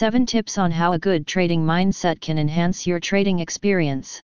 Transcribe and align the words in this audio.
7 0.00 0.26
Tips 0.26 0.58
on 0.58 0.70
how 0.70 0.92
a 0.92 0.98
good 1.00 1.26
trading 1.26 1.64
mindset 1.64 2.20
can 2.20 2.38
enhance 2.38 2.86
your 2.86 3.00
trading 3.00 3.40
experience. 3.40 4.22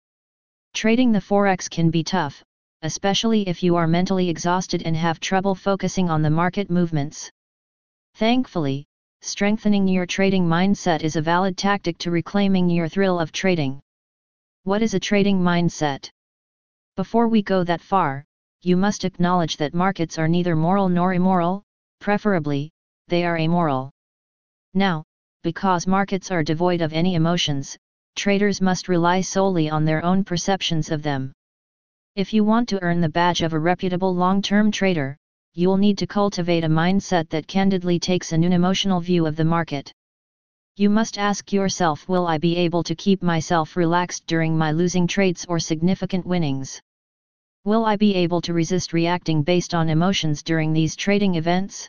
Trading 0.73 1.11
the 1.11 1.19
Forex 1.19 1.69
can 1.69 1.89
be 1.89 2.05
tough, 2.05 2.41
especially 2.83 3.45
if 3.49 3.61
you 3.61 3.75
are 3.75 3.85
mentally 3.85 4.29
exhausted 4.29 4.83
and 4.83 4.95
have 4.95 5.19
trouble 5.19 5.53
focusing 5.53 6.09
on 6.09 6.21
the 6.21 6.29
market 6.29 6.69
movements. 6.69 7.29
Thankfully, 8.15 8.85
strengthening 9.19 9.89
your 9.89 10.05
trading 10.05 10.47
mindset 10.47 11.01
is 11.01 11.17
a 11.17 11.21
valid 11.21 11.57
tactic 11.57 11.97
to 11.97 12.11
reclaiming 12.11 12.69
your 12.69 12.87
thrill 12.87 13.19
of 13.19 13.33
trading. 13.33 13.81
What 14.63 14.81
is 14.81 14.93
a 14.93 15.01
trading 15.01 15.41
mindset? 15.41 16.09
Before 16.95 17.27
we 17.27 17.41
go 17.41 17.65
that 17.65 17.81
far, 17.81 18.23
you 18.61 18.77
must 18.77 19.03
acknowledge 19.03 19.57
that 19.57 19.73
markets 19.73 20.17
are 20.17 20.29
neither 20.29 20.55
moral 20.55 20.87
nor 20.87 21.13
immoral, 21.13 21.61
preferably, 21.99 22.71
they 23.09 23.25
are 23.25 23.37
amoral. 23.37 23.91
Now, 24.73 25.03
because 25.47 25.87
markets 25.87 26.29
are 26.29 26.43
devoid 26.43 26.81
of 26.81 26.91
any 26.91 27.15
emotions, 27.15 27.77
traders 28.17 28.59
must 28.59 28.89
rely 28.89 29.21
solely 29.21 29.69
on 29.69 29.85
their 29.85 30.03
own 30.03 30.21
perceptions 30.21 30.91
of 30.91 31.01
them. 31.01 31.31
If 32.17 32.33
you 32.33 32.43
want 32.43 32.67
to 32.67 32.81
earn 32.83 32.99
the 32.99 33.15
badge 33.17 33.43
of 33.43 33.53
a 33.53 33.59
reputable 33.59 34.13
long-term 34.13 34.71
trader, 34.71 35.15
you'll 35.53 35.77
need 35.77 35.97
to 35.99 36.05
cultivate 36.05 36.65
a 36.65 36.67
mindset 36.67 37.29
that 37.29 37.47
candidly 37.47 37.97
takes 37.97 38.33
an 38.33 38.43
unemotional 38.43 38.99
view 38.99 39.25
of 39.25 39.37
the 39.37 39.45
market. 39.45 39.89
You 40.75 40.89
must 40.89 41.17
ask 41.17 41.53
yourself 41.53 42.09
will 42.09 42.27
I 42.27 42.37
be 42.39 42.57
able 42.57 42.83
to 42.83 42.93
keep 42.93 43.23
myself 43.23 43.77
relaxed 43.77 44.27
during 44.27 44.57
my 44.57 44.73
losing 44.73 45.07
trades 45.07 45.45
or 45.47 45.59
significant 45.59 46.25
winnings? 46.25 46.81
Will 47.63 47.85
I 47.85 47.95
be 47.95 48.15
able 48.15 48.41
to 48.41 48.53
resist 48.53 48.91
reacting 48.91 49.43
based 49.43 49.73
on 49.73 49.87
emotions 49.87 50.43
during 50.43 50.73
these 50.73 50.97
trading 50.97 51.35
events? 51.35 51.87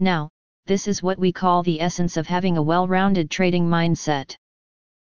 Now, 0.00 0.28
this 0.66 0.88
is 0.88 1.02
what 1.02 1.18
we 1.18 1.30
call 1.30 1.62
the 1.62 1.80
essence 1.80 2.16
of 2.16 2.26
having 2.26 2.56
a 2.56 2.62
well-rounded 2.62 3.30
trading 3.30 3.68
mindset. 3.68 4.34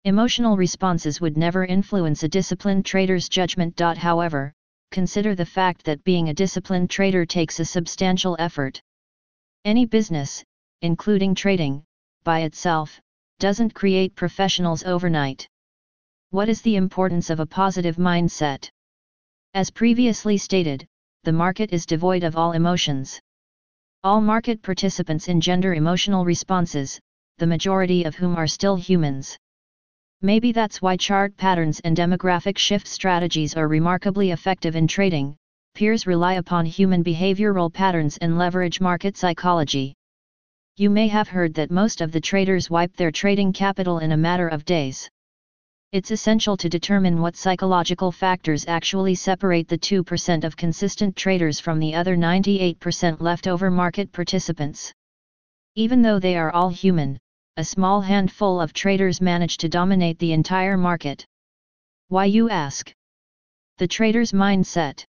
Emotional 0.05 0.59
responses 0.59 1.23
would 1.23 1.39
never 1.39 1.65
influence 1.65 2.23
a 2.23 2.29
disciplined 2.29 2.85
trader's 2.85 3.31
judgment. 3.31 3.81
However, 3.81 4.53
consider 4.91 5.35
the 5.35 5.47
fact 5.47 5.85
that 5.85 6.05
being 6.05 6.29
a 6.29 6.35
disciplined 6.35 6.91
trader 6.91 7.25
takes 7.25 7.61
a 7.61 7.65
substantial 7.65 8.37
effort. 8.39 8.83
Any 9.65 9.87
business, 9.87 10.45
including 10.83 11.35
trading, 11.35 11.83
by 12.25 12.41
itself, 12.41 13.01
doesn't 13.39 13.75
create 13.75 14.15
professionals 14.15 14.85
overnight. 14.85 15.49
What 16.31 16.51
is 16.51 16.61
the 16.61 16.77
importance 16.77 17.31
of 17.31 17.41
a 17.41 17.47
positive 17.47 17.97
mindset? 17.97 18.69
As 19.55 19.71
previously 19.71 20.37
stated, 20.37 20.87
the 21.25 21.33
market 21.33 21.73
is 21.73 21.87
devoid 21.87 22.23
of 22.23 22.37
all 22.37 22.53
emotions. 22.53 23.19
All 24.05 24.21
market 24.21 24.63
participants 24.63 25.27
engender 25.27 25.75
emotional 25.75 26.25
responses, 26.25 27.01
the 27.39 27.49
majority 27.49 28.05
of 28.05 28.15
whom 28.15 28.37
are 28.37 28.47
still 28.47 28.77
humans. 28.77 29.37
Maybe 30.23 30.53
that's 30.53 30.81
why 30.81 30.97
chart 30.97 31.37
patterns 31.37 31.81
and 31.81 31.97
demographic 31.97 32.59
shift 32.59 32.87
strategies 32.87 33.57
are 33.57 33.67
remarkably 33.67 34.31
effective 34.31 34.77
in 34.77 34.87
trading, 34.87 35.37
peers 35.75 36.07
rely 36.07 36.35
upon 36.35 36.65
human 36.65 37.03
behavioral 37.03 37.73
patterns 37.73 38.17
and 38.19 38.39
leverage 38.39 38.81
market 38.81 39.17
psychology. 39.17 39.95
You 40.77 40.91
may 40.91 41.09
have 41.09 41.27
heard 41.27 41.53
that 41.55 41.73
most 41.73 42.01
of 42.01 42.13
the 42.13 42.21
traders 42.21 42.71
wipe 42.71 42.95
their 42.95 43.11
trading 43.11 43.53
capital 43.53 43.99
in 43.99 44.13
a 44.13 44.17
matter 44.17 44.47
of 44.47 44.65
days. 44.65 45.11
It's 45.91 46.11
essential 46.11 46.55
to 46.59 46.69
determine 46.69 47.19
what 47.23 47.35
psychological 47.35 48.13
factors 48.13 48.67
actually 48.69 49.15
separate 49.15 49.69
the 49.69 49.79
2% 49.79 50.45
of 50.45 50.55
consistent 50.55 51.17
traders 51.17 51.61
from 51.61 51.79
the 51.79 51.95
other 51.95 52.15
98% 52.15 53.23
leftover 53.23 53.71
market 53.71 54.13
participants. 54.13 54.93
Even 55.77 56.03
though 56.03 56.19
they 56.19 56.37
are 56.37 56.51
all 56.51 56.69
human, 56.69 57.19
a 57.57 57.65
small 57.65 58.03
handful 58.03 58.61
of 58.61 58.75
traders 58.75 59.23
manage 59.23 59.57
to 59.57 59.71
dominate 59.71 60.19
the 60.19 60.35
entire 60.35 60.77
market. 60.77 61.25
Why 62.09 62.27
you 62.27 62.51
ask? 62.51 62.93
The 63.79 63.89
trader's 63.89 64.33
mindset. 64.33 65.05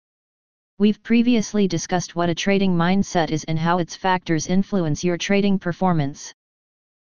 We've 0.77 1.01
previously 1.01 1.67
discussed 1.67 2.15
what 2.15 2.29
a 2.29 2.35
trading 2.35 2.75
mindset 2.77 3.31
is 3.31 3.43
and 3.45 3.57
how 3.57 3.79
its 3.79 3.95
factors 3.95 4.45
influence 4.45 5.03
your 5.03 5.17
trading 5.17 5.57
performance. 5.57 6.31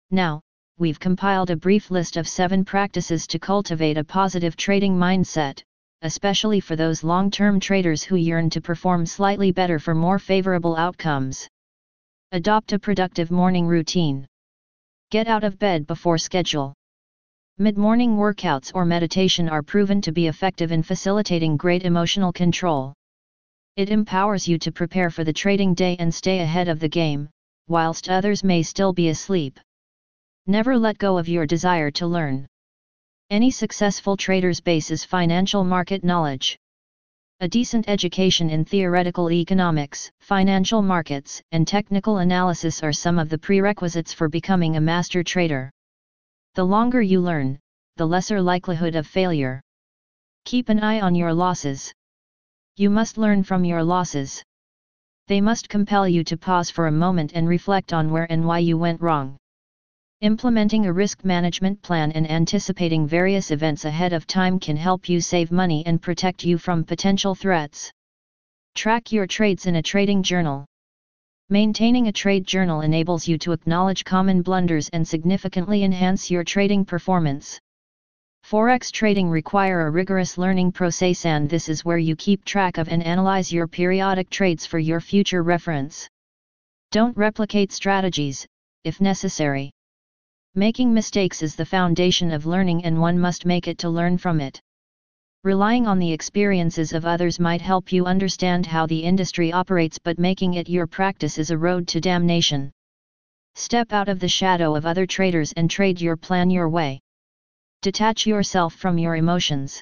Now, 0.09 0.41
we've 0.81 0.99
compiled 0.99 1.51
a 1.51 1.55
brief 1.55 1.91
list 1.91 2.17
of 2.17 2.27
seven 2.27 2.65
practices 2.65 3.27
to 3.27 3.37
cultivate 3.37 3.99
a 3.99 4.03
positive 4.03 4.57
trading 4.57 4.97
mindset, 4.97 5.61
especially 6.01 6.59
for 6.59 6.75
those 6.75 7.03
long-term 7.03 7.59
traders 7.59 8.01
who 8.01 8.15
yearn 8.15 8.49
to 8.49 8.59
perform 8.59 9.05
slightly 9.05 9.51
better 9.51 9.77
for 9.77 9.93
more 9.93 10.17
favorable 10.17 10.75
outcomes. 10.75 11.47
Adopt 12.31 12.73
a 12.73 12.79
productive 12.79 13.29
morning 13.29 13.67
routine. 13.67 14.25
Get 15.11 15.27
out 15.27 15.43
of 15.43 15.59
bed 15.59 15.85
before 15.85 16.17
schedule. 16.17 16.73
Mid-morning 17.59 18.17
workouts 18.17 18.71
or 18.73 18.83
meditation 18.83 19.49
are 19.49 19.61
proven 19.61 20.01
to 20.01 20.11
be 20.11 20.25
effective 20.25 20.71
in 20.71 20.81
facilitating 20.81 21.57
great 21.57 21.83
emotional 21.83 22.33
control. 22.33 22.91
It 23.75 23.89
empowers 23.91 24.47
you 24.47 24.57
to 24.57 24.71
prepare 24.71 25.11
for 25.11 25.23
the 25.23 25.31
trading 25.31 25.75
day 25.75 25.95
and 25.99 26.11
stay 26.11 26.39
ahead 26.39 26.69
of 26.69 26.79
the 26.79 26.89
game, 26.89 27.29
whilst 27.67 28.09
others 28.09 28.43
may 28.43 28.63
still 28.63 28.93
be 28.93 29.09
asleep. 29.09 29.59
Never 30.47 30.75
let 30.75 30.97
go 30.97 31.19
of 31.19 31.29
your 31.29 31.45
desire 31.45 31.91
to 31.91 32.07
learn. 32.07 32.47
Any 33.29 33.51
successful 33.51 34.17
trader's 34.17 34.59
base 34.59 34.89
is 34.89 35.05
financial 35.05 35.63
market 35.63 36.03
knowledge. 36.03 36.57
A 37.41 37.47
decent 37.47 37.87
education 37.87 38.49
in 38.49 38.65
theoretical 38.65 39.31
economics, 39.31 40.11
financial 40.19 40.81
markets, 40.81 41.41
and 41.51 41.67
technical 41.67 42.17
analysis 42.17 42.81
are 42.81 42.91
some 42.91 43.19
of 43.19 43.29
the 43.29 43.37
prerequisites 43.37 44.13
for 44.13 44.29
becoming 44.29 44.77
a 44.77 44.81
master 44.81 45.23
trader. 45.23 45.71
The 46.55 46.63
longer 46.63 47.01
you 47.01 47.19
learn, 47.19 47.59
the 47.97 48.07
lesser 48.07 48.41
likelihood 48.41 48.95
of 48.95 49.05
failure. 49.05 49.61
Keep 50.45 50.69
an 50.69 50.79
eye 50.79 51.01
on 51.01 51.13
your 51.13 51.33
losses. 51.33 51.93
You 52.77 52.89
must 52.89 53.17
learn 53.17 53.43
from 53.43 53.63
your 53.63 53.83
losses. 53.83 54.43
They 55.27 55.39
must 55.39 55.69
compel 55.69 56.07
you 56.07 56.23
to 56.23 56.35
pause 56.35 56.71
for 56.71 56.87
a 56.87 56.91
moment 56.91 57.33
and 57.35 57.47
reflect 57.47 57.93
on 57.93 58.09
where 58.09 58.25
and 58.31 58.43
why 58.45 58.59
you 58.59 58.77
went 58.77 59.01
wrong. 59.01 59.37
Implementing 60.21 60.85
a 60.85 60.93
risk 60.93 61.25
management 61.25 61.81
plan 61.81 62.11
and 62.11 62.29
anticipating 62.29 63.07
various 63.07 63.49
events 63.49 63.85
ahead 63.85 64.13
of 64.13 64.27
time 64.27 64.59
can 64.59 64.77
help 64.77 65.09
you 65.09 65.19
save 65.19 65.51
money 65.51 65.83
and 65.87 65.99
protect 65.99 66.43
you 66.43 66.59
from 66.59 66.83
potential 66.83 67.33
threats. 67.33 67.91
Track 68.75 69.11
your 69.11 69.25
trades 69.25 69.65
in 69.65 69.77
a 69.77 69.81
trading 69.81 70.21
journal. 70.21 70.67
Maintaining 71.49 72.07
a 72.07 72.11
trade 72.11 72.45
journal 72.45 72.81
enables 72.81 73.27
you 73.27 73.39
to 73.39 73.51
acknowledge 73.51 74.05
common 74.05 74.43
blunders 74.43 74.89
and 74.89 75.07
significantly 75.07 75.83
enhance 75.83 76.29
your 76.29 76.43
trading 76.43 76.85
performance. 76.85 77.59
Forex 78.45 78.91
trading 78.91 79.27
require 79.27 79.87
a 79.87 79.89
rigorous 79.89 80.37
learning 80.37 80.71
process 80.71 81.25
and 81.25 81.49
this 81.49 81.67
is 81.67 81.83
where 81.83 81.97
you 81.97 82.15
keep 82.15 82.45
track 82.45 82.77
of 82.77 82.89
and 82.89 83.01
analyze 83.01 83.51
your 83.51 83.67
periodic 83.67 84.29
trades 84.29 84.67
for 84.67 84.77
your 84.77 85.01
future 85.01 85.41
reference. 85.41 86.07
Don't 86.91 87.17
replicate 87.17 87.71
strategies, 87.71 88.45
if 88.83 89.01
necessary. 89.01 89.71
Making 90.55 90.93
mistakes 90.93 91.41
is 91.41 91.55
the 91.55 91.65
foundation 91.65 92.29
of 92.31 92.45
learning 92.45 92.83
and 92.83 92.99
one 92.99 93.17
must 93.17 93.45
make 93.45 93.69
it 93.69 93.77
to 93.77 93.89
learn 93.89 94.17
from 94.17 94.41
it. 94.41 94.59
Relying 95.45 95.87
on 95.87 95.97
the 95.97 96.11
experiences 96.11 96.91
of 96.91 97.05
others 97.05 97.39
might 97.39 97.61
help 97.61 97.93
you 97.93 98.05
understand 98.05 98.65
how 98.65 98.85
the 98.85 99.01
industry 99.01 99.53
operates 99.53 99.97
but 99.97 100.19
making 100.19 100.55
it 100.55 100.67
your 100.67 100.87
practice 100.87 101.37
is 101.37 101.51
a 101.51 101.57
road 101.57 101.87
to 101.87 102.01
damnation. 102.01 102.69
Step 103.55 103.93
out 103.93 104.09
of 104.09 104.19
the 104.19 104.27
shadow 104.27 104.75
of 104.75 104.85
other 104.85 105.05
traders 105.05 105.53
and 105.53 105.71
trade 105.71 106.01
your 106.01 106.17
plan 106.17 106.49
your 106.49 106.67
way. 106.67 106.99
Detach 107.81 108.27
yourself 108.27 108.73
from 108.75 108.97
your 108.97 109.15
emotions. 109.15 109.81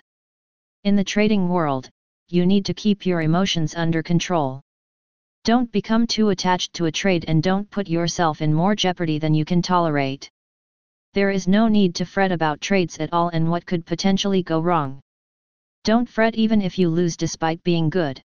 In 0.84 0.96
the 0.96 1.04
trading 1.04 1.50
world, 1.50 1.90
you 2.28 2.46
need 2.46 2.64
to 2.66 2.76
keep 2.76 3.08
your 3.08 3.22
emotions 3.22 3.74
under 3.74 4.04
control. 4.04 4.62
Don't 5.46 5.72
become 5.72 6.06
too 6.06 6.30
attached 6.30 6.74
to 6.74 6.86
a 6.86 6.92
trade 6.92 7.26
and 7.28 7.42
don't 7.42 7.72
put 7.72 7.90
yourself 7.90 8.44
in 8.44 8.54
more 8.54 8.76
jeopardy 8.76 9.18
than 9.18 9.34
you 9.34 9.46
can 9.46 9.64
tolerate. 9.64 10.30
There 11.14 11.32
is 11.32 11.48
no 11.48 11.68
need 11.68 11.96
to 11.96 12.06
fret 12.06 12.32
about 12.32 12.62
trades 12.62 12.98
at 13.00 13.12
all 13.12 13.30
and 13.30 13.50
what 13.50 13.66
could 13.66 13.86
potentially 13.86 14.44
go 14.44 14.60
wrong. 14.60 15.02
Don't 15.84 16.08
fret 16.08 16.36
even 16.36 16.62
if 16.62 16.78
you 16.78 16.90
lose 16.90 17.18
despite 17.18 17.64
being 17.64 17.90
good. 17.90 18.22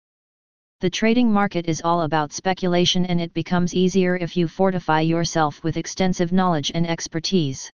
The 0.81 0.89
trading 0.89 1.31
market 1.31 1.67
is 1.67 1.81
all 1.81 2.01
about 2.01 2.33
speculation 2.33 3.05
and 3.05 3.21
it 3.21 3.33
becomes 3.33 3.73
easier 3.73 4.17
if 4.17 4.35
you 4.35 4.49
fortify 4.49 4.99
yourself 4.99 5.63
with 5.63 5.77
extensive 5.77 6.33
knowledge 6.33 6.71
and 6.75 6.85
expertise. 6.85 7.71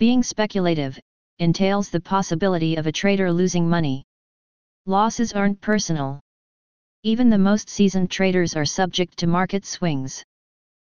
Being 0.00 0.24
speculative 0.24 0.98
entails 1.38 1.88
the 1.90 2.00
possibility 2.00 2.74
of 2.74 2.88
a 2.88 2.92
trader 2.92 3.32
losing 3.32 3.68
money. 3.68 4.02
Losses 4.86 5.34
aren't 5.34 5.60
personal. 5.60 6.18
Even 7.04 7.30
the 7.30 7.38
most 7.38 7.68
seasoned 7.68 8.10
traders 8.10 8.56
are 8.56 8.64
subject 8.64 9.16
to 9.18 9.28
market 9.28 9.64
swings. 9.64 10.24